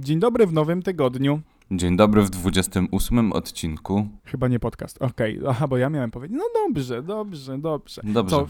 [0.00, 1.40] Dzień dobry w nowym tygodniu.
[1.70, 4.08] Dzień dobry w 28 odcinku.
[4.24, 5.02] Chyba nie podcast.
[5.02, 6.38] Okej, aha, bo ja miałem powiedzieć.
[6.38, 8.02] No dobrze, dobrze, dobrze.
[8.04, 8.36] Dobrze.
[8.36, 8.46] Co,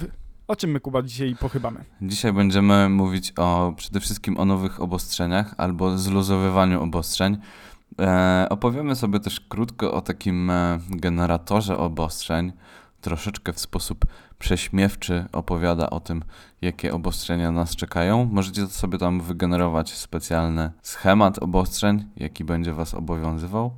[0.48, 1.84] o czym my, Kuba, dzisiaj pochybamy?
[2.02, 7.36] Dzisiaj będziemy mówić o przede wszystkim o nowych obostrzeniach albo zluzowywaniu obostrzeń.
[8.00, 12.52] E, opowiemy sobie też krótko o takim e, generatorze obostrzeń.
[13.00, 14.04] Troszeczkę w sposób
[14.38, 16.22] prześmiewczy opowiada o tym,
[16.62, 18.24] jakie obostrzenia nas czekają.
[18.32, 23.70] Możecie sobie tam wygenerować specjalny schemat obostrzeń, jaki będzie Was obowiązywał.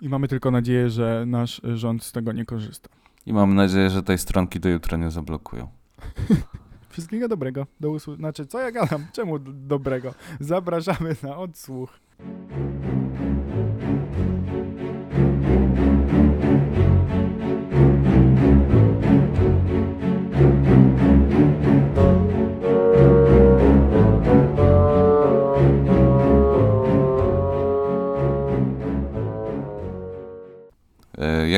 [0.00, 2.88] I mamy tylko nadzieję, że nasz rząd z tego nie korzysta.
[3.26, 5.68] I mam nadzieję, że tej stronki do jutra nie zablokują.
[6.90, 7.66] Wszystkiego dobrego.
[7.80, 9.06] Do usłu- Znaczy, co ja gadam?
[9.12, 10.14] Czemu dobrego?
[10.40, 11.90] Zapraszamy na odsłuch.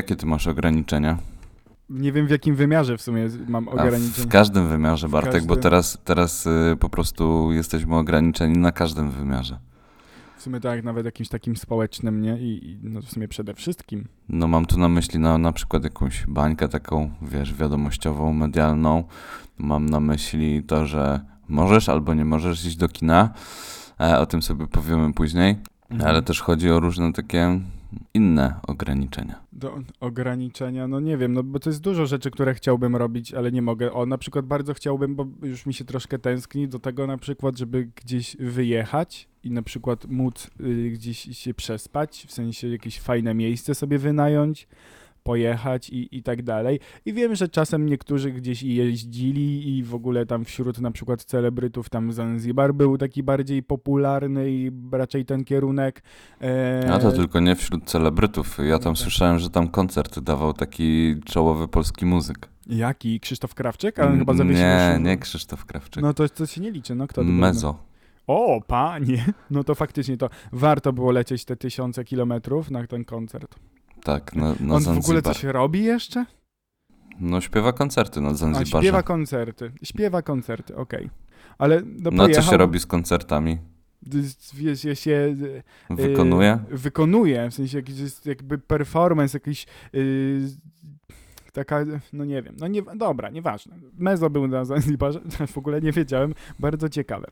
[0.07, 1.19] Jakie ty masz ograniczenia?
[1.91, 4.27] Nie wiem, w jakim wymiarze w sumie mam A ograniczenia.
[4.27, 5.63] w każdym wymiarze, Bartek, bo każdym.
[5.63, 9.59] teraz, teraz y, po prostu jesteśmy ograniczeni na każdym wymiarze.
[10.37, 12.39] W sumie tak, nawet jakimś takim społecznym, nie?
[12.39, 14.09] I, i no w sumie przede wszystkim.
[14.29, 19.05] No mam tu na myśli na, na przykład jakąś bańkę taką, wiesz, wiadomościową, medialną.
[19.59, 23.31] Mam na myśli to, że możesz albo nie możesz iść do kina.
[24.01, 25.57] E, o tym sobie powiemy później.
[25.91, 26.11] Mhm.
[26.11, 27.61] Ale też chodzi o różne takie
[28.15, 29.41] inne ograniczenia.
[29.53, 33.53] Do ograniczenia, no nie wiem, no bo to jest dużo rzeczy, które chciałbym robić, ale
[33.53, 33.93] nie mogę.
[33.93, 37.59] O, na przykład bardzo chciałbym, bo już mi się troszkę tęskni do tego na przykład,
[37.59, 43.35] żeby gdzieś wyjechać i na przykład móc y, gdzieś się przespać, w sensie jakieś fajne
[43.35, 44.69] miejsce sobie wynająć,
[45.27, 46.81] pojechać i, i tak dalej.
[47.05, 51.89] I wiem, że czasem niektórzy gdzieś jeździli i w ogóle tam wśród na przykład celebrytów
[51.89, 56.03] tam Zanzibar był taki bardziej popularny i raczej ten kierunek.
[56.41, 58.59] E, A to tylko nie wśród celebrytów.
[58.69, 59.03] Ja tam tak.
[59.03, 62.49] słyszałem, że tam koncert dawał taki czołowy polski muzyk.
[62.67, 63.21] Jaki?
[63.21, 63.99] Krzysztof Krawczyk?
[63.99, 66.03] Ale chyba zawiesił Nie, już- nie Krzysztof Krawczyk.
[66.03, 67.33] No to, to się nie liczy, no kto był?
[67.33, 67.79] Mezo.
[68.27, 69.25] O, panie!
[69.51, 73.55] No to faktycznie to warto było lecieć te tysiące kilometrów na ten koncert.
[74.07, 75.35] Tak, na, na On w ogóle Zanzibar.
[75.35, 76.27] coś robi jeszcze?
[77.21, 78.83] No śpiewa koncerty na A, Zanzibarze.
[78.83, 79.73] śpiewa koncerty.
[79.83, 81.11] Śpiewa koncerty, okej.
[81.59, 83.59] Ale no, No co się robi z koncertami?
[84.55, 85.11] Wie, się,
[85.91, 86.59] y, Wykonuje?
[86.73, 90.49] y, wykonuje, w sensie jakiś jest jakby performance, jakiś y,
[91.57, 93.77] taka, no nie wiem, no nie, dobra, nieważne.
[93.99, 95.21] Mezo był na Zanzibarze,
[95.55, 97.27] w ogóle nie wiedziałem, bardzo ciekawe.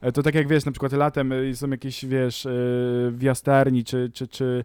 [0.00, 2.50] E, To tak jak wiesz, na przykład latem y, są jakieś, wiesz, y,
[3.12, 4.64] w Jastarni czy, czy, czy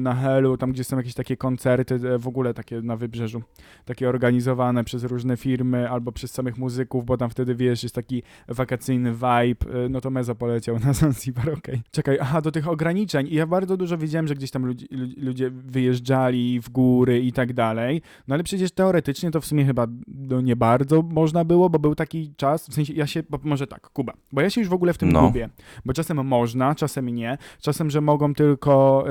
[0.00, 3.42] na Helu, tam gdzie są jakieś takie koncerty, e, w ogóle takie na Wybrzeżu,
[3.84, 8.22] takie organizowane przez różne firmy albo przez samych muzyków, bo tam wtedy, wiesz, jest taki
[8.48, 11.82] wakacyjny vibe, no to Mezo poleciał na Zanzibar, okej.
[11.90, 15.08] Czekaj, aha, do tych ograniczeń i ja bardzo dużo wiedziałem, że gdzieś tam ludzi, lu-
[15.16, 19.86] ludzie wyjeżdżali w góry i tak dalej, no ale przecież teoretycznie to w sumie chyba
[20.08, 23.90] no, nie bardzo można było, bo był taki czas, w sensie ja się, może tak,
[23.90, 25.22] Kuba, bo ja się już w ogóle w tym No.
[25.26, 25.48] gubię,
[25.84, 29.04] bo czasem można, czasem nie, czasem, że mogą tylko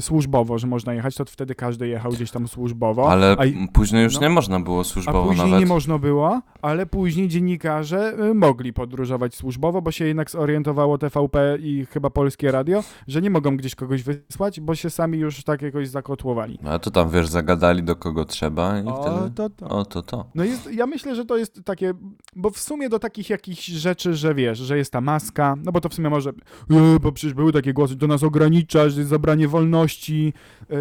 [0.00, 4.14] służbowo, że można jechać, to wtedy każdy jechał gdzieś tam służbowo, Ale a, później już
[4.14, 4.20] no.
[4.20, 5.60] nie można było a służbowo później nawet.
[5.60, 11.58] nie można było, ale później dziennikarze y, mogli podróżować służbowo, bo się jednak zorientowało TVP
[11.60, 15.62] i chyba Polskie Radio, że nie mogą gdzieś kogoś wysłać, bo się sami już tak
[15.62, 16.58] jakoś zakotłowali.
[16.64, 19.34] A to tam, wiesz, zagadali do kogo trzeba i O, wtedy...
[19.34, 19.68] to, to.
[19.68, 20.24] O, to to.
[20.34, 21.94] No jest, ja myślę, że to jest takie,
[22.36, 25.80] bo w sumie do takich jakichś rzeczy, że wiesz, że jest ta maska, no bo
[25.80, 26.30] to w sumie może,
[26.70, 30.32] e, bo przecież były takie głosy, to nas ogranicza, że jest zabranie wolności.
[30.70, 30.78] Ja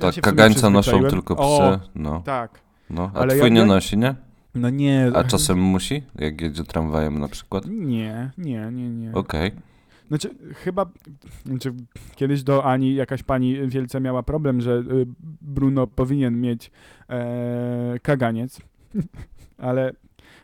[0.00, 1.88] Tak, sumie kagańca noszą tylko O, psy.
[1.94, 2.60] No, tak.
[2.90, 3.10] no.
[3.14, 4.14] A ale twój ja- nie ja- nosi, nie?
[4.54, 5.10] No nie.
[5.14, 6.02] A czasem musi?
[6.18, 7.64] Jak jedzie tramwajem na przykład?
[7.66, 9.12] Nie, nie, nie, nie.
[9.12, 9.52] Okej.
[10.08, 10.86] Znaczy, chyba,
[11.46, 11.74] znaczy,
[12.16, 15.06] kiedyś do Ani jakaś pani wielce miała problem, że y,
[15.42, 16.70] Bruno powinien mieć
[17.08, 18.60] e, kaganiec,
[19.58, 19.92] ale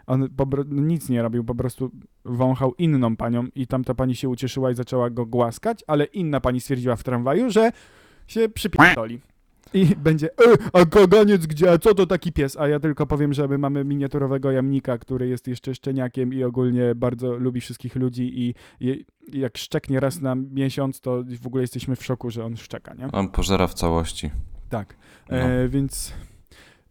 [0.06, 0.28] on
[0.70, 1.90] nic nie robił, po prostu
[2.24, 6.60] wąchał inną panią i tamta pani się ucieszyła i zaczęła go głaskać, ale inna pani
[6.60, 7.72] stwierdziła w tramwaju, że
[8.26, 9.20] się przypierdoli.
[9.74, 12.56] I będzie, e, a kaganiec gdzie, a co to taki pies?
[12.56, 16.94] A ja tylko powiem, że my mamy miniaturowego jamnika, który jest jeszcze szczeniakiem i ogólnie
[16.94, 21.96] bardzo lubi wszystkich ludzi i, i, jak szczeknie raz na miesiąc, to w ogóle jesteśmy
[21.96, 23.12] w szoku, że on szczeka, nie?
[23.12, 24.30] On pożera w całości.
[24.68, 24.96] Tak.
[25.30, 25.36] No.
[25.36, 26.12] E, więc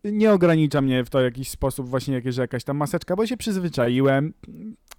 [0.04, 3.38] nie ogranicza mnie w to jakiś sposób właśnie jakieś, że jakaś tam maseczka, bo się
[3.38, 4.34] przyzwyczaiłem.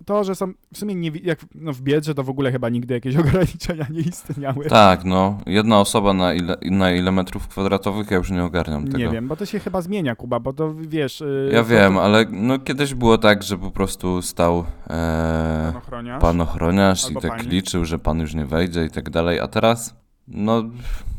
[0.04, 2.94] To, że są w sumie nie, jak no w Biedrze to w ogóle chyba nigdy
[2.94, 4.64] jakieś ograniczenia nie istniały.
[4.66, 5.38] Tak, no.
[5.46, 8.98] Jedna osoba na ile, na ile metrów kwadratowych, ja już nie ogarniam tego.
[8.98, 11.20] Nie wiem, bo to się chyba zmienia, Kuba, bo to wiesz...
[11.20, 15.70] yy, Ja to- wiem, to- ale no kiedyś było tak, że po prostu stał e,
[15.72, 16.20] Pan ochroniarz.
[16.22, 17.48] pan ochroniarz i tak pani.
[17.48, 19.94] liczył, że pan już nie wejdzie i tak dalej, a teraz
[20.30, 20.70] no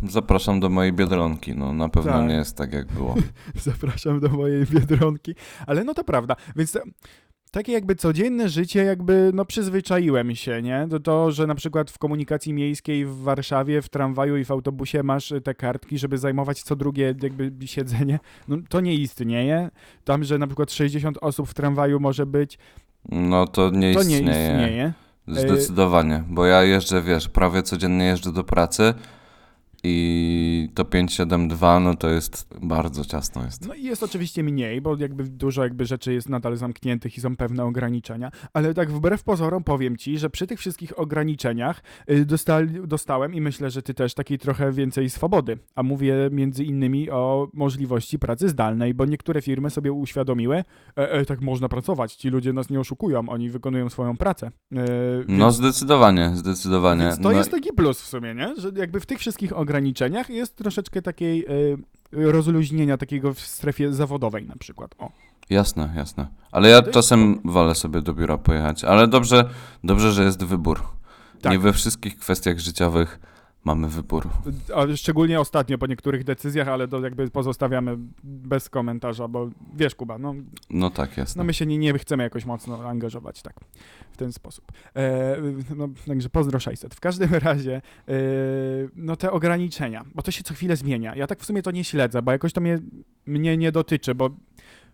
[0.04, 2.28] zapraszam do mojej Biedronki, no na pewno Tak.
[2.28, 3.16] nie jest tak jak było.
[3.56, 5.36] Zapraszam do mojej Biedronki.
[5.68, 6.80] Ale no to prawda, więc to,
[7.52, 10.86] takie jakby codzienne życie, jakby no przyzwyczaiłem się, nie?
[10.88, 15.04] Do to, że na przykład w komunikacji miejskiej w Warszawie, w tramwaju i w autobusie
[15.04, 18.20] masz y, te kartki, żeby zajmować co drugie jakby siedzenie.
[18.48, 19.70] No to nie istnieje.
[20.04, 22.58] Tam, że na przykład 60 osób w tramwaju może być,
[23.10, 24.94] No to nie to nie istnieje.
[25.28, 28.94] Zdecydowanie, bo ja jeżdżę, wiesz, prawie codziennie jeżdżę do pracy
[29.84, 33.68] i to 572, no to jest bardzo ciasno jest.
[33.68, 37.36] No i jest oczywiście mniej, bo jakby dużo jakby rzeczy jest nadal zamkniętych i są
[37.36, 42.88] pewne ograniczenia, ale tak wbrew pozorom powiem ci, że przy tych wszystkich ograniczeniach y, dostali,
[42.88, 47.48] dostałem i myślę, że ty też takiej trochę więcej swobody, a mówię między innymi o
[47.54, 50.64] możliwości pracy zdalnej, bo niektóre firmy sobie uświadomiły, e,
[51.12, 54.48] e, tak można pracować, ci ludzie nas nie oszukują, oni wykonują swoją pracę.
[54.48, 54.52] E,
[55.28, 57.04] No więc- zdecydowanie, zdecydowanie.
[57.04, 58.56] więc to no, jest taki plus w sumie, nie?
[58.58, 59.71] Że jakby w tych wszystkich ograniczeniach
[60.30, 61.78] jest troszeczkę takiej y,
[62.12, 64.96] rozluźnienia takiego w strefie zawodowej na przykład.
[64.98, 65.12] O.
[65.50, 66.28] Jasne, jasne.
[66.52, 69.50] Ale ja czasem wolę sobie do biura pojechać, ale dobrze,
[69.84, 70.82] dobrze, że jest wybór.
[71.42, 71.52] Tak.
[71.52, 73.20] Nie we wszystkich kwestiach życiowych
[73.64, 74.28] mamy wybór.
[74.76, 80.18] A szczególnie ostatnio po niektórych decyzjach, ale to jakby pozostawiamy bez komentarza, bo wiesz Kuba,
[80.18, 80.34] no,
[80.70, 81.40] No tak, jasne.
[81.40, 83.54] no my się nie, nie chcemy jakoś mocno angażować tak
[84.12, 84.72] w ten sposób.
[84.96, 85.38] E,
[85.76, 86.96] no, także pozdro 600.
[86.96, 88.14] W każdym razie e,
[88.96, 91.16] no te ograniczenia, bo to się co chwilę zmienia.
[91.16, 92.80] Ja tak w sumie to nie śledzę, bo jakoś to mnie,
[93.26, 94.30] mnie nie dotyczy, bo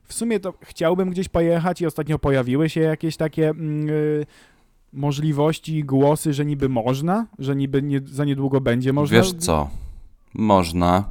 [0.03, 3.87] w sumie to chciałbym gdzieś pojechać i ostatnio pojawiły się jakieś takie mm,
[4.93, 9.17] możliwości, głosy, że niby można, że niby nie, za niedługo będzie można.
[9.17, 9.69] Wiesz co?
[10.33, 11.03] Można,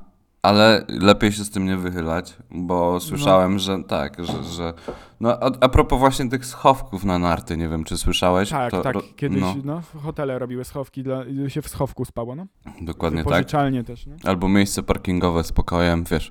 [0.43, 4.73] ale lepiej się z tym nie wychylać, bo słyszałem, że tak, że, że...
[5.21, 8.51] No a, a propos właśnie tych schowków na narty, nie wiem, czy słyszałeś?
[8.51, 8.95] Tak, to tak.
[8.95, 9.83] ro- Kiedyś No, no.
[10.03, 12.47] hotele robiły schowki, dla, się w schowku spało, no.
[12.81, 13.33] dokładnie tak.
[13.33, 14.17] Pożyczalnie też, no.
[14.25, 16.31] Albo miejsce parkingowe z pokojem, wiesz.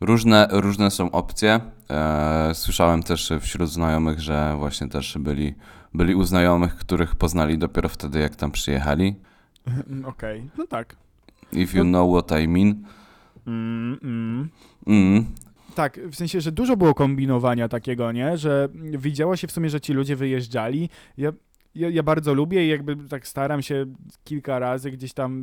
[0.00, 1.60] Różne, różne są opcje.
[1.90, 5.54] E, słyszałem też wśród znajomych, że właśnie też byli,
[5.94, 9.14] byli u znajomych, których poznali dopiero wtedy, jak tam przyjechali.
[9.66, 10.96] Mm, Okej, no tak.
[11.52, 12.84] If you know what I mean.
[13.46, 14.48] Mm, mm.
[14.86, 15.24] Mm.
[15.74, 18.36] Tak, w sensie, że dużo było kombinowania takiego, nie?
[18.36, 20.90] Że widziało się w sumie, że ci ludzie wyjeżdżali.
[21.18, 21.32] Ja,
[21.76, 23.86] ja, ja bardzo lubię i jakby tak staram się
[24.24, 25.42] kilka razy gdzieś tam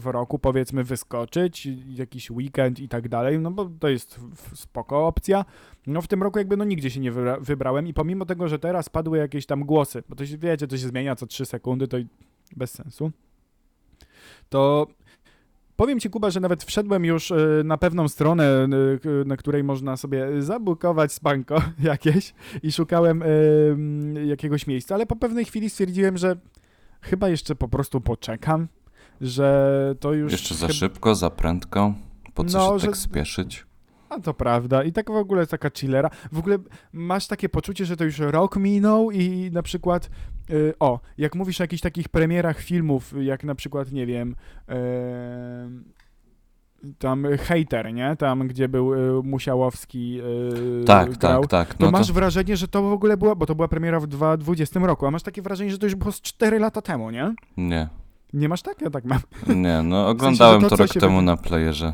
[0.00, 4.20] w, roku powiedzmy wyskoczyć, jakiś weekend i tak dalej, no bo to jest
[4.54, 5.44] spoko opcja.
[5.86, 8.58] No w tym roku jakby no nigdzie się nie wybra- wybrałem i pomimo tego, że
[8.58, 11.88] teraz padły jakieś tam głosy, bo to się, wiecie, to się zmienia co 3 sekundy,
[11.88, 11.96] to
[12.56, 13.10] bez sensu,
[14.48, 14.86] to
[15.78, 18.68] Powiem ci, Kuba, że nawet wszedłem już y, na pewną stronę,
[19.22, 23.22] y, na której można sobie zabukować spanko jakieś i szukałem
[24.26, 26.36] jakiegoś miejsca, ale po pewnej chwili stwierdziłem, że
[27.00, 28.68] chyba jeszcze po prostu poczekam,
[29.20, 30.32] że to już...
[30.32, 31.94] Jeszcze za szybko, za prędko.
[32.34, 33.66] Po co No, się że- tak spieszyć?
[34.10, 34.82] A to prawda.
[34.84, 36.10] I tak w ogóle taka chillera.
[36.32, 36.58] W ogóle
[36.92, 40.10] masz takie poczucie, że to już rok minął i na przykład
[40.50, 45.84] y, o, jak mówisz o jakichś takich premierach filmów, jak na przykład, nie wiem, em,
[46.98, 48.16] tam Hater, nie?
[48.16, 50.20] Tam, gdzie był y, Musiałowski
[50.80, 51.40] y, Tak, grał.
[51.46, 51.74] tak, tak.
[51.78, 54.06] To No masz to, wrażenie, że to w ogóle była, bo to była premiera w
[54.06, 57.34] 2020 roku, a masz takie wrażenie, że to już było z 4 lata temu, nie?
[57.56, 57.88] nie,
[58.32, 58.80] Nie masz tak?
[58.80, 59.18] Ja tak mam.
[59.56, 61.92] nie, no oglądałem to, to co rok temu wyda- na playerze.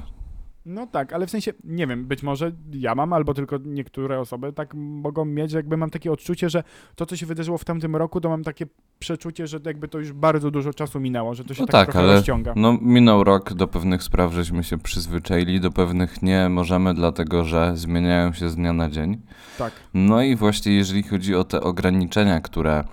[0.66, 4.52] No tak, ale w sensie, nie wiem, być może ja mam, albo tylko niektóre osoby
[4.52, 6.62] tak mogą mieć, że jakby mam takie odczucie, że
[6.94, 8.66] to, co się wydarzyło w tamtym roku, to mam takie
[8.98, 11.96] przeczucie, że jakby to już bardzo dużo czasu minęło, że to się No tak, tak,
[11.96, 12.52] ale rozciąga.
[12.56, 17.76] No, minął rok, do pewnych spraw żeśmy się przyzwyczaili, do pewnych nie możemy, dlatego że
[17.76, 19.22] zmieniają się z dnia na dzień.
[19.58, 19.72] Tak.
[19.94, 22.84] No i właśnie jeżeli chodzi o te ograniczenia, które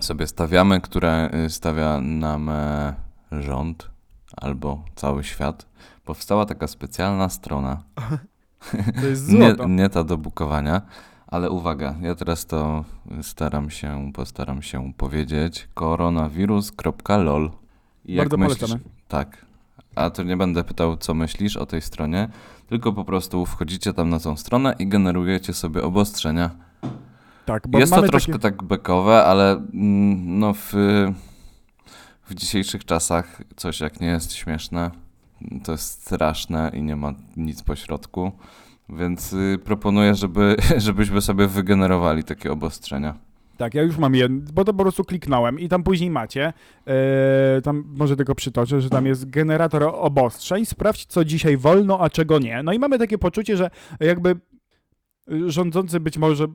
[0.00, 2.94] sobie stawiamy, które y, stawia nam e,
[3.32, 3.90] rząd
[4.36, 5.66] albo cały świat,
[6.04, 7.82] powstała taka specjalna strona,
[9.00, 10.82] To jest nie, nie ta do bukowania,
[11.26, 12.84] ale uwaga, ja teraz to
[13.22, 17.50] staram się, postaram się powiedzieć, koronawirus.lol.
[18.04, 18.80] I Bardzo polecamy.
[19.08, 19.46] tak.
[19.94, 22.28] A to nie będę pytał, co myślisz o tej stronie,
[22.68, 26.50] tylko po prostu wchodzicie tam na tą stronę i generujecie sobie obostrzenia.
[27.44, 28.42] Tak, bo Jest to troszkę takie...
[28.42, 30.72] tak bekowe, ale mm, no w,
[32.24, 34.90] w dzisiejszych czasach coś jak nie jest śmieszne,
[35.64, 38.32] to jest straszne i nie ma nic po środku.
[38.88, 43.14] Więc y, proponuję, żeby, żebyśmy sobie wygenerowali takie obostrzenia.
[43.56, 46.52] Tak, ja już mam jedno, bo to po prostu kliknąłem i tam później macie,
[46.86, 52.10] e, tam może tylko przytoczę, że tam jest generator obostrzeń, sprawdź co dzisiaj wolno, a
[52.10, 52.62] czego nie.
[52.62, 53.70] No i mamy takie poczucie, że
[54.00, 54.36] jakby
[55.46, 56.46] rządzący być może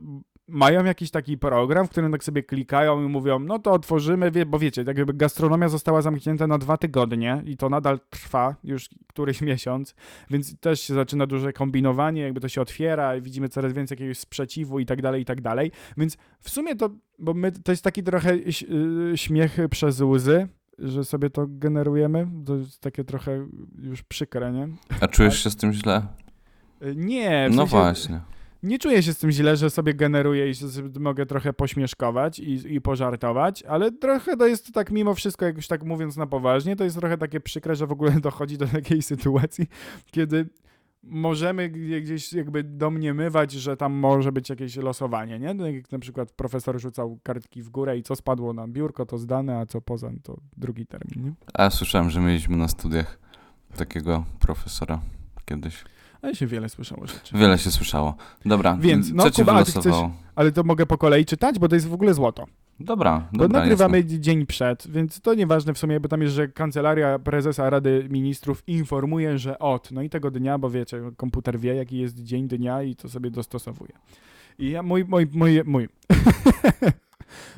[0.48, 4.58] mają jakiś taki program, w którym tak sobie klikają i mówią, no to otworzymy, bo
[4.58, 9.40] wiecie, tak jakby gastronomia została zamknięta na dwa tygodnie i to nadal trwa już któryś
[9.50, 9.94] miesiąc,
[10.30, 14.18] więc też się zaczyna duże kombinowanie, jakby to się otwiera i widzimy coraz więcej jakiegoś
[14.18, 17.84] sprzeciwu i tak dalej, i tak dalej, więc w sumie to, bo my, to jest
[17.84, 18.52] taki trochę y,
[19.14, 23.46] śmiech przez łzy, że sobie to generujemy, to jest takie trochę
[23.82, 24.68] już przykre, nie?
[25.00, 26.02] A czujesz się z tym źle?
[26.96, 28.20] Nie, w No sensie, właśnie.
[28.62, 32.74] Nie czuję się z tym źle, że sobie generuję i że mogę trochę pośmieszkować i,
[32.74, 36.76] i pożartować, ale trochę to jest tak mimo wszystko, jak już tak mówiąc na poważnie,
[36.76, 39.66] to jest trochę takie przykre, że w ogóle dochodzi do takiej sytuacji,
[40.10, 40.46] kiedy
[41.02, 45.54] możemy gdzie- gdzieś jakby domniemywać, że tam może być jakieś losowanie, nie?
[45.54, 49.18] No Jak na przykład profesor rzucał kartki w górę i co spadło na biurko, to
[49.18, 51.32] zdane, a co poza, to drugi termin, nie?
[51.54, 53.18] A słyszałem, że mieliśmy na studiach
[53.76, 55.00] takiego profesora
[55.48, 55.84] kiedyś.
[56.22, 57.38] Ale się wiele słyszało rzeczy.
[57.38, 58.14] Wiele się słyszało.
[58.44, 60.10] Dobra, Więc, no, co Kuba, wylosowało?
[60.34, 62.46] Ale to mogę po kolei czytać, bo to jest w ogóle złoto.
[62.80, 64.20] Dobra, Bo dobra, nagrywamy jasne.
[64.20, 68.62] dzień przed, więc to nieważne w sumie, bo tam jest, że kancelaria prezesa Rady Ministrów
[68.66, 72.82] informuje, że od, no i tego dnia, bo wiecie, komputer wie, jaki jest dzień dnia
[72.82, 73.92] i to sobie dostosowuje.
[74.58, 75.88] I ja, mój, mój, mój, mój.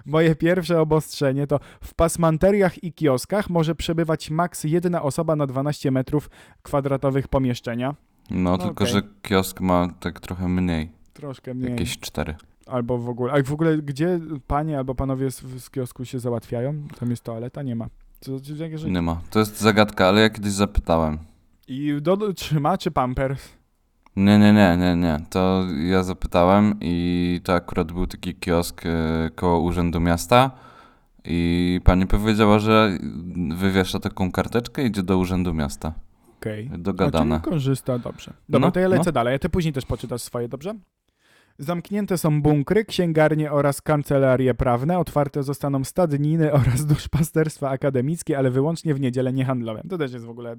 [0.07, 5.91] Moje pierwsze obostrzenie to w pasmanteriach i kioskach może przebywać maks jedna osoba na 12
[5.91, 6.31] metrów
[6.63, 7.95] kwadratowych pomieszczenia.
[8.31, 10.93] No, tylko że kiosk ma tak trochę mniej.
[11.13, 11.71] Troszkę mniej.
[11.71, 12.35] Jakieś cztery.
[12.67, 13.33] Albo w ogóle.
[13.33, 16.89] A w ogóle gdzie panie albo panowie z, z kiosku się załatwiają?
[17.01, 17.63] Tam jest toaleta?
[17.63, 17.87] Nie ma.
[18.21, 18.91] Co, jak, że...
[18.91, 19.21] Nie ma.
[19.31, 21.19] To jest zagadka, ale ja kiedyś zapytałem.
[21.69, 23.49] I do, do, trzyma czy pampers?
[24.21, 25.19] Nie, nie, nie, nie, nie.
[25.31, 30.51] To ja zapytałem i to akurat był taki kiosk e, koło Urzędu Miasta
[31.25, 32.99] i pani powiedziała, że
[33.57, 35.93] wywiesza taką karteczkę i idzie do Urzędu Miasta.
[36.41, 36.71] Okej.
[36.79, 37.37] Dogadane.
[37.37, 38.33] A, czyli korzysta, dobrze.
[38.49, 39.13] Dobra, No, to ja lecę no.
[39.13, 40.75] dalej, a ty później też poczytasz swoje, dobrze?
[41.59, 44.99] Zamknięte są bunkry, księgarnie oraz kancelarie prawne.
[44.99, 49.83] Otwarte zostaną stadniny oraz duszpasterstwa akademickie, ale wyłącznie w niedzielę niehandlowe.
[49.91, 50.57] To też jest w ogóle...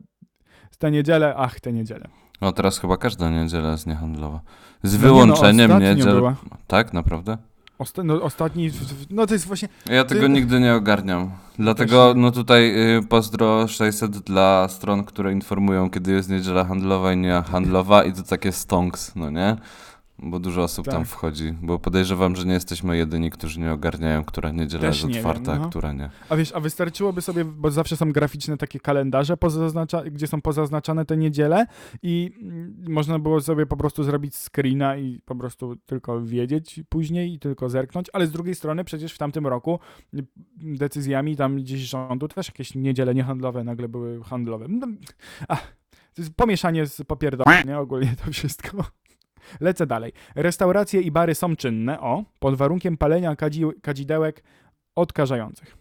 [0.78, 2.08] Te niedziele, ach, te niedziele.
[2.42, 4.40] No teraz chyba każda niedziela jest niehandlowa.
[4.84, 6.16] Z No nie, wyłączeniem no, ostatnio niedziel.
[6.16, 6.36] była.
[6.68, 7.38] Tak, naprawdę?
[7.80, 8.72] Osta- no, ostatni...
[9.10, 9.70] No to jest właśnie...
[9.90, 11.32] Ja tego Ty- nigdy nie ogarniam.
[11.60, 12.22] Dlatego, Też nie.
[12.22, 17.44] no tutaj y, pozdro 600 dla stron, które informują, kiedy jest niedziela handlowa i nie
[17.52, 19.56] handlowa i to takie stonks, no nie?
[20.22, 21.08] Bo dużo osób tam Tak.
[21.08, 21.54] wchodzi.
[21.62, 25.26] Bo podejrzewam, że nie jesteśmy jedyni, którzy nie ogarniają, która niedziela Też jest nie wiem,
[25.26, 25.66] otwarta, no.
[25.66, 26.10] a która nie.
[26.30, 29.38] A wiesz, a wystarczyłoby sobie, bo zawsze są graficzne takie kalendarze,
[30.12, 31.66] gdzie są pozaznaczane te niedziele
[32.04, 37.34] i mm, można było sobie po prostu zrobić screena i po prostu tylko wiedzieć później
[37.34, 39.80] i tylko zerknąć, ale z drugiej strony przecież w tamtym roku
[40.58, 44.66] decyzjami tam gdzieś rządu też jakieś niedziele niehandlowe nagle były handlowe.
[44.70, 44.88] No,
[45.48, 45.56] a,
[46.14, 47.80] to jest pomieszanie z popierdolem, nie?
[47.80, 48.86] Ogólnie to wszystko.
[49.60, 50.14] Lecę dalej.
[50.36, 54.44] Restauracje i bary są czynne, o, pod warunkiem palenia kadzi kadzidełek
[54.96, 55.78] odkażających.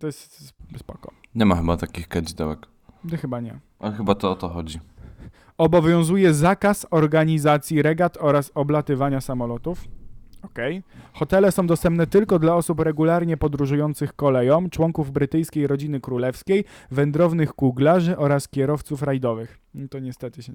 [0.00, 1.12] To jest spoko.
[1.34, 2.66] Nie ma chyba takich kadzidełek.
[3.10, 3.58] To chyba nie.
[3.78, 4.80] Ale chyba to o to chodzi.
[5.58, 9.84] Obowiązuje zakaz organizacji regat oraz oblatywania samolotów.
[10.42, 10.82] Okej.
[11.12, 18.16] Hotele są dostępne tylko dla osób regularnie podróżujących koleją, członków brytyjskiej rodziny królewskiej, wędrownych kuglarzy
[18.18, 19.58] oraz kierowców rajdowych.
[19.74, 20.52] No To niestety się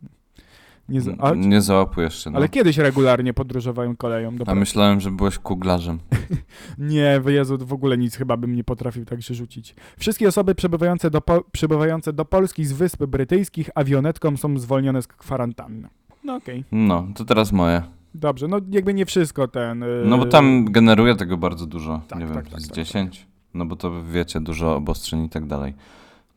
[0.89, 1.01] nie...
[1.01, 2.29] za- A, Nie załapujesz się.
[2.29, 2.37] No.
[2.37, 4.29] ale kiedyś regularnie podróżowają koleją.
[4.29, 4.55] A Dobra.
[4.55, 5.99] myślałem, że byłeś kuglarzem.
[6.77, 9.75] Nie, Jezu, w ogóle nic chyba bym nie potrafił tak się rzucić.
[9.99, 15.87] Wszystkie osoby przybywające do, przybywające do Polski z Wysp Brytyjskich awionetką są zwolnione z kwarantanny.
[16.23, 17.81] No okej, No, to teraz moje.
[18.15, 19.81] dobrze, no jakby nie wszystko ten...
[19.81, 20.03] Yy...
[20.05, 22.01] No bo tam generuje tego bardzo dużo.
[22.07, 23.27] tak, nie wiem, tak, tak, z tak, 10.
[23.53, 25.73] No bo to wiecie, dużo obostrzeń i tak dalej.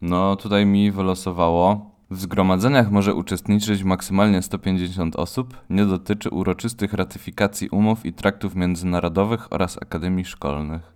[0.02, 1.91] No tutaj mi wylosowało.
[2.12, 5.57] W zgromadzeniach może uczestniczyć maksymalnie 150 osób.
[5.71, 10.92] Nie dotyczy uroczystych ratyfikacji umów i traktów międzynarodowych oraz akademii szkolnych.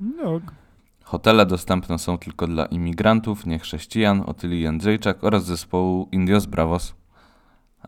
[0.00, 0.40] No,
[1.04, 6.94] Hotele dostępne są tylko dla imigrantów, niechrześcijan, Otyli Jędrzejczak oraz zespołu Indios Bravos.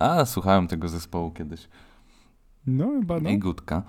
[0.00, 1.68] A, słuchałem tego zespołu kiedyś.
[2.66, 3.30] no chyba no.
[3.30, 3.82] i Gutka.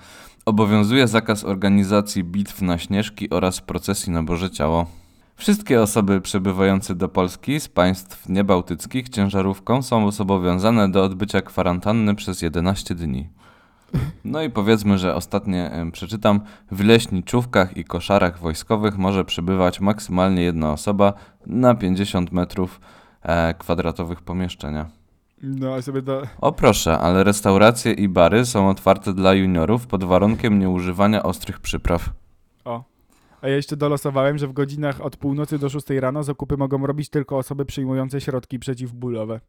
[0.46, 4.86] Obowiązuje zakaz organizacji bitw na śnieżki oraz procesji na Boże Ciało.
[5.40, 12.42] Wszystkie osoby przybywające do Polski z państw niebałtyckich ciężarówką są zobowiązane do odbycia kwarantanny przez
[12.42, 13.30] 11 dni.
[14.26, 16.42] No i powiedzmy, że ostatnie przeczytam.
[16.72, 21.14] W leśniczówkach i koszarach wojskowych może przebywać maksymalnie jedna osoba
[21.46, 22.82] na 50 metrów
[23.22, 24.90] e, kwadratowych pomieszczenia.
[25.44, 26.22] No, a sobie do...
[26.42, 32.10] O proszę, ale restauracje i bary są otwarte dla juniorów pod warunkiem nieużywania ostrych przypraw.
[33.42, 37.10] A ja jeszcze dolosowałem, że w godzinach od północy do 6 rano zakupy mogą robić
[37.10, 39.40] tylko osoby przyjmujące środki przeciwbólowe.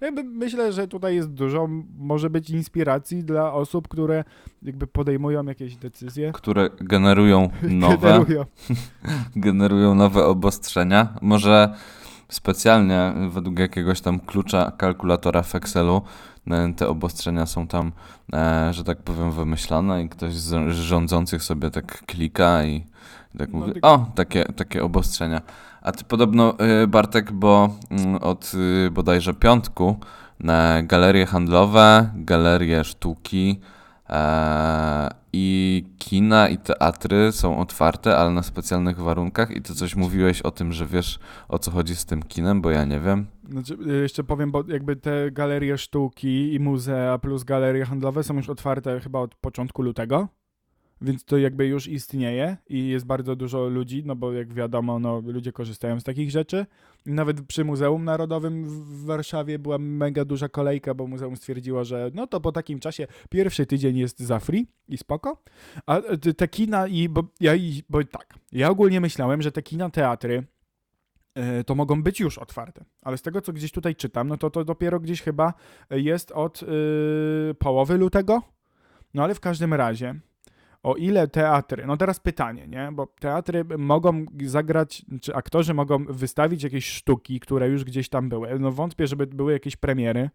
[0.00, 4.24] Jakby myślę, że tutaj jest dużo, może być inspiracji dla osób, które
[4.62, 6.32] jakby podejmują jakieś decyzje.
[6.32, 8.44] które generują nowe, Generują.
[9.36, 11.14] generują nowe obostrzenia.
[11.22, 11.74] Może
[12.28, 16.02] specjalnie według jakiegoś tam klucza kalkulatora w Excelu
[16.50, 17.92] e, te obostrzenia są tam,
[18.32, 22.86] e, że tak powiem, wymyślane i ktoś z rządzących sobie tak klika i
[23.38, 25.42] tak No, mówi, tylko- o, takie, takie obostrzenia.
[25.82, 28.52] A ty podobno, e, Bartek, bo mm, od
[28.86, 29.96] e, bodajże piątku
[30.44, 33.60] e, galerie handlowe, galerie sztuki,
[34.12, 39.50] Eee, I kina i teatry są otwarte, ale na specjalnych warunkach.
[39.50, 42.70] I ty coś mówiłeś o tym, że wiesz o co chodzi z tym kinem, bo
[42.70, 43.26] ja nie wiem.
[43.50, 48.36] Znaczy, y, jeszcze powiem, bo jakby te galerie sztuki i muzea plus galerie handlowe są
[48.36, 50.28] już otwarte chyba od początku lutego,
[51.02, 55.20] więc to jakby już istnieje i jest bardzo dużo ludzi, no bo jak wiadomo, no
[55.26, 56.66] ludzie korzystają z takich rzeczy.
[57.06, 62.26] Nawet przy Muzeum Narodowym w Warszawie była mega duża kolejka, bo muzeum stwierdziło, że no
[62.26, 65.42] to po takim czasie pierwszy tydzień jest za free i spoko.
[65.86, 69.62] A e, te- kina i, bo ja, i- bo tak, ja ogólnie myślałem, że te
[69.62, 70.44] kina, teatry,
[71.34, 72.84] e, to mogą być już otwarte.
[73.02, 75.54] Ale z tego, co gdzieś tutaj czytam, no to to dopiero gdzieś chyba
[75.90, 76.66] jest od y,
[77.58, 78.42] połowy lutego.
[79.14, 80.14] No ale w każdym razie,
[80.82, 82.88] o ile teatry, no teraz pytanie, nie?
[82.92, 88.58] Bo teatry mogą zagrać, czy aktorzy mogą wystawić jakieś sztuki, które już gdzieś tam były.
[88.58, 90.30] No wątpię, żeby były jakieś premiery,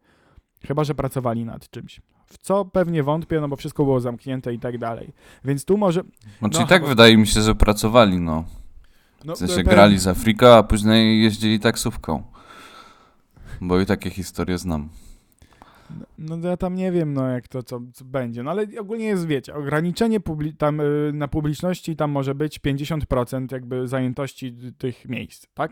[0.67, 2.01] chyba że pracowali nad czymś.
[2.25, 5.13] W co pewnie wątpię, no bo wszystko było zamknięte i tak dalej.
[5.45, 6.01] Więc tu może.
[6.39, 8.43] Znaczy No, i tak bo- wydaje mi się, że pracowali, no.
[9.25, 12.23] No, W sensie grali z Afrika, a później jeździli taksówką.
[13.61, 14.89] Bo i takie historie znam.
[16.17, 18.43] No to ja tam nie wiem, no jak to co, co będzie.
[18.43, 23.51] No ale ogólnie jest, wiecie, ograniczenie publi- tam y, na publiczności tam może być 50%
[23.51, 25.71] jakby zajętości tych miejsc, tak?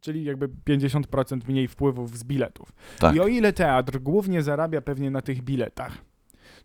[0.00, 2.72] Czyli jakby 50% mniej wpływów z biletów.
[2.98, 3.16] Tak.
[3.16, 5.98] I o ile teatr głównie zarabia pewnie na tych biletach,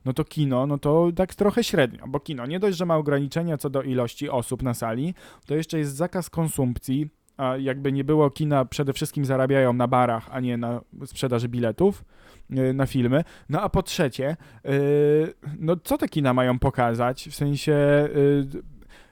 [0.05, 3.57] no to kino, no to tak trochę średnio, bo kino nie dość, że ma ograniczenia
[3.57, 5.13] co do ilości osób na sali,
[5.45, 10.29] to jeszcze jest zakaz konsumpcji, a jakby nie było kina, przede wszystkim zarabiają na barach,
[10.31, 12.05] a nie na sprzedaży biletów
[12.49, 13.23] yy, na filmy.
[13.49, 17.29] No a po trzecie, yy, no co te kina mają pokazać?
[17.29, 17.71] W sensie
[18.15, 18.63] yy,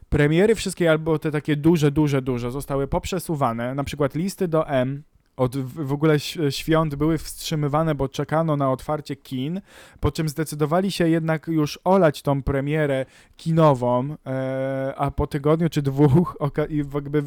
[0.10, 5.04] premiery wszystkie albo te takie duże, duże, duże zostały poprzesuwane, na przykład listy do M
[5.38, 9.62] od w ogóle świąt były wstrzymywane, bo czekano na otwarcie kin,
[10.00, 13.06] po czym zdecydowali się jednak już olać tą premierę
[13.38, 16.38] kinową, e, a po tygodniu czy dwóch
[16.70, 17.24] jakby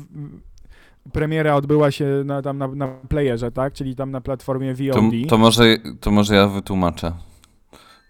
[1.13, 3.73] premiera odbyła się na, tam na, na playerze, tak?
[3.73, 5.13] Czyli tam na platformie To, VOD.
[5.29, 5.65] to, może,
[6.01, 7.13] to może ja wytłumaczę.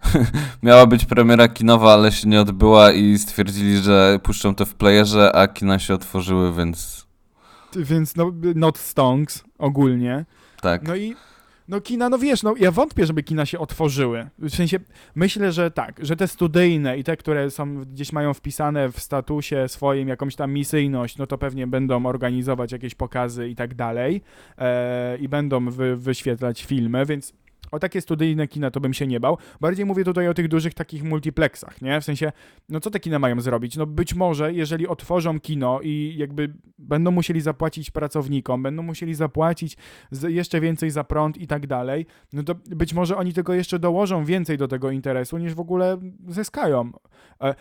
[0.62, 5.36] Miała być premiera kinowa, ale się nie odbyła i stwierdzili, że puszczą to w playerze,
[5.36, 7.06] a kina się otworzyły, więc
[7.76, 10.24] Więc no, not stonks ogólnie.
[10.60, 10.82] tak.
[10.88, 11.14] No i
[11.68, 14.28] no kina, no wiesz, no ja wątpię, żeby kina się otworzyły.
[14.38, 14.78] W sensie
[15.14, 19.68] myślę, że tak, że te studyjne i te, które są gdzieś mają wpisane w statusie
[19.68, 24.22] swoim jakąś tam misyjność, no to pewnie będą organizować jakieś pokazy i tak dalej
[24.58, 27.32] e, i będą wy, wyświetlać filmy, więc
[27.70, 29.38] o takie studyjne kina to bym się nie bał.
[29.60, 32.00] Bardziej mówię tutaj o tych dużych takich multiplexach, nie?
[32.00, 32.32] W sensie,
[32.68, 33.76] no co te kina mają zrobić?
[33.76, 39.76] No być może, jeżeli otworzą kino i jakby będą musieli zapłacić pracownikom, będą musieli zapłacić
[40.28, 44.24] jeszcze więcej za prąd i tak dalej, no to być może oni tylko jeszcze dołożą
[44.24, 45.98] więcej do tego interesu, niż w ogóle
[46.28, 46.92] zyskają.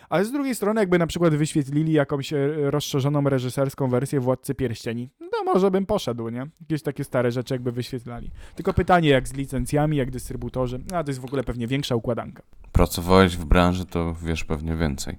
[0.10, 5.10] Ale z drugiej strony, jakby na przykład wyświetlili jakąś e, rozszerzoną reżyserską wersję Władcy Pierścieni,
[5.22, 6.48] no może bym poszedł, nie?
[6.62, 8.32] Jakieś takie stare rzeczy jakby wyświetlali.
[8.56, 12.44] Tylko pytanie, jak z licencjami, jak dystrybutorzy, a to jest w ogóle pewnie większa układanka.
[12.72, 15.18] Pracowałeś w branży, to wiesz pewnie więcej.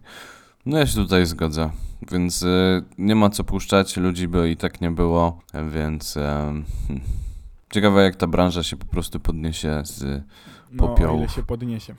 [0.66, 1.70] No ja się tutaj zgodzę,
[2.10, 5.40] więc y, nie ma co puszczać, ludzi by i tak nie było,
[5.72, 7.04] więc em, hmm.
[7.70, 10.22] ciekawe jak ta branża się po prostu podniesie z,
[10.72, 11.20] No, Popiołów.
[11.20, 11.94] ile się podniesie.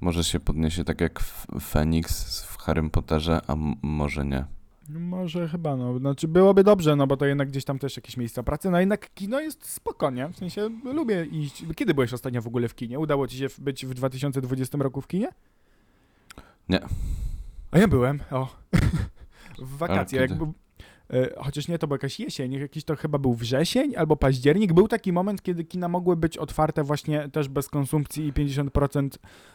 [0.00, 1.20] może się podniesie tak jak
[1.60, 4.44] Feniks w Harrym Potterze, a może nie.
[4.88, 5.98] No Może chyba, no.
[5.98, 9.14] Znaczy byłoby dobrze, no bo to jednak gdzieś tam też jakieś miejsca pracy, no jednak
[9.14, 10.28] kino jest spoko, nie?
[10.28, 11.64] W sensie lubię iść.
[11.76, 12.98] Kiedy byłeś ostatnio w ogóle w kinie?
[12.98, 15.28] Udało ci się w- być w 2020 roku w kinie?
[16.68, 16.80] Nie.
[17.70, 18.48] A ja byłem, o.
[19.58, 20.52] w wakacje, jak był,
[21.10, 24.72] e, Chociaż nie, to była jakaś jesień, jakiś to chyba był wrzesień albo październik.
[24.72, 29.08] Był taki moment, kiedy kina mogły być otwarte właśnie też bez konsumpcji i 50%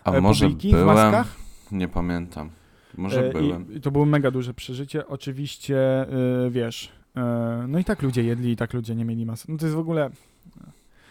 [0.04, 0.86] A e, może publiki w byłem?
[0.86, 1.36] maskach.
[1.72, 2.50] Nie pamiętam.
[2.98, 3.74] Może E, byłem.
[3.74, 5.08] I, to było mega duże przeżycie.
[5.08, 6.06] Oczywiście,
[6.48, 9.52] y, wiesz, y, no i tak ludzie jedli, i tak ludzie nie mieli masy.
[9.52, 10.10] No to jest w ogóle...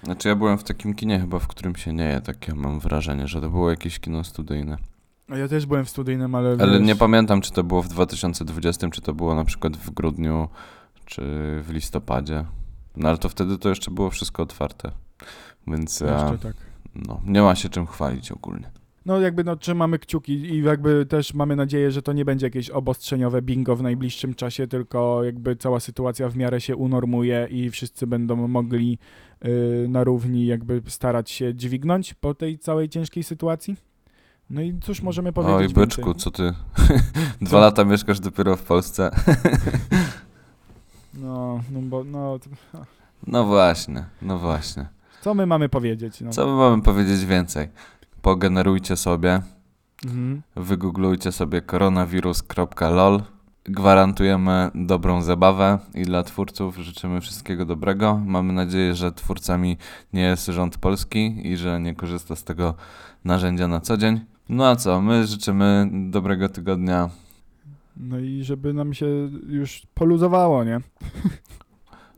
[0.03, 3.29] Znaczy ja byłem w takim kinie chyba, w którym się nie je, takie mam wrażenie,
[3.29, 4.77] że to było jakieś kino studyjne.
[5.29, 7.88] A Ja też byłem w studyjnym, ale Ale wiesz, nie pamiętam, czy to było w
[7.88, 10.49] 2020, czy to było na przykład w grudniu,
[11.05, 11.23] czy
[11.62, 12.45] w listopadzie.
[12.97, 14.90] No ale to wtedy to jeszcze było wszystko otwarte.
[15.66, 16.57] Więc Jeszcze e, tak.
[16.95, 18.71] no, nie ma się czym chwalić ogólnie.
[19.06, 22.70] No jakby no trzymamy kciuki i jakby też mamy nadzieję, że to nie będzie jakieś
[22.70, 28.06] obostrzeniowe bingo w najbliższym czasie, tylko jakby cała sytuacja w miarę się unormuje i wszyscy
[28.06, 28.98] będą mogli
[29.44, 33.76] y, na równi jakby starać się dźwignąć po tej całej ciężkiej sytuacji.
[34.50, 35.84] No i cóż możemy powiedzieć Oj, więcej?
[35.84, 36.52] byczku, co ty?
[37.42, 39.10] Dwa lata mieszkasz dopiero w Polsce.
[41.14, 42.38] No, no bo no,
[43.26, 44.86] No właśnie, no właśnie.
[45.20, 46.20] co my mamy powiedzieć?
[46.20, 46.30] No.
[46.30, 47.68] Co my mamy powiedzieć więcej?
[48.22, 49.40] Pogenerujcie sobie,
[50.04, 50.42] Mhm.
[50.56, 53.22] wygooglujcie sobie koronawirus.lol.
[53.64, 58.20] Gwarantujemy dobrą zabawę i dla twórców życzymy wszystkiego dobrego.
[58.26, 59.76] Mamy nadzieję, że twórcami
[60.12, 62.74] nie jest rząd polski i że nie korzysta z tego
[63.24, 64.20] narzędzia na co dzień.
[64.48, 67.11] No a co, my życzymy dobrego tygodnia.
[67.96, 69.06] No i żeby nam się
[69.48, 70.80] już poluzowało, nie?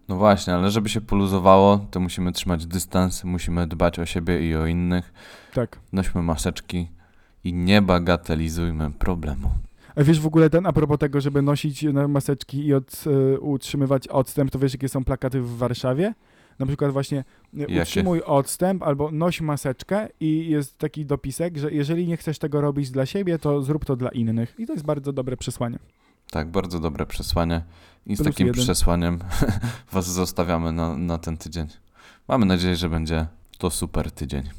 [0.08, 4.56] No właśnie, ale żeby się poluzowało, to musimy trzymać dystans, musimy dbać o siebie i
[4.56, 5.12] o innych.
[5.54, 5.78] Tak.
[5.92, 6.88] Nośmy maseczki
[7.44, 9.50] i nie bagatelizujmy problemu.
[9.96, 13.40] A wiesz w ogóle ten, a propos tego, żeby nosić na maseczki i od, y,
[13.40, 16.14] utrzymywać odstęp, to wiesz jakie są plakaty w Warszawie?
[16.58, 17.18] Na przykład właśnie
[17.54, 17.82] y, Jakie?
[17.82, 22.90] utrzymuj odstęp albo noś maseczkę i jest taki dopisek, że jeżeli nie chcesz tego robić
[22.90, 24.54] dla siebie, to zrób to dla innych.
[24.58, 25.78] I to jest bardzo dobre przesłanie.
[26.34, 27.62] Tak, bardzo dobre przesłanie.
[28.06, 28.62] I z Plus takim jeden.
[28.62, 29.18] przesłaniem
[29.92, 31.66] Was zostawiamy na, na ten tydzień.
[32.28, 33.26] Mamy nadzieję, że będzie
[33.58, 34.50] to super tydzień.